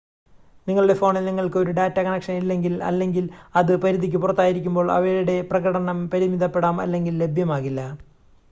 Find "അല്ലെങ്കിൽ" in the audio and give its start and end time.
2.83-3.25, 6.81-7.17